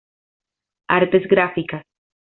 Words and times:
Artes 0.97 1.27
Gráficas. 1.27 1.85